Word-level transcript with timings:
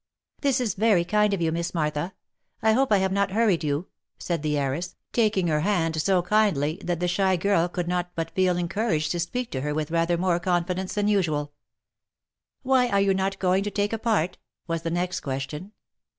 "This 0.41 0.59
is 0.59 0.73
very 0.73 1.05
kind 1.05 1.31
of 1.31 1.43
you, 1.43 1.51
Miss 1.51 1.75
Martha. 1.75 2.15
I 2.63 2.71
hope 2.71 2.91
I 2.91 2.97
have 2.97 3.11
not 3.11 3.29
hurried 3.33 3.63
you?" 3.63 3.85
said 4.17 4.41
the 4.41 4.57
heiress, 4.57 4.95
taking 5.13 5.45
her 5.45 5.59
hand 5.59 6.01
so 6.01 6.23
kindly, 6.23 6.81
that 6.83 6.99
the 6.99 7.07
shy 7.07 7.35
girl 7.35 7.69
could 7.69 7.87
not 7.87 8.09
but 8.15 8.31
feel 8.31 8.57
encouraged 8.57 9.11
to 9.11 9.19
speak 9.19 9.51
to 9.51 9.61
her 9.61 9.75
with 9.75 9.91
rather 9.91 10.17
more 10.17 10.39
con 10.39 10.65
fidence 10.65 10.95
than 10.95 11.07
usual." 11.07 11.53
Why 12.63 12.87
are 12.89 12.99
you 13.01 13.13
not 13.13 13.37
going 13.37 13.61
to 13.63 13.69
take 13.69 13.93
a 13.93 13.99
part?" 13.99 14.39
was 14.67 14.81
the 14.81 14.89
next 14.89 15.19
question. 15.19 15.71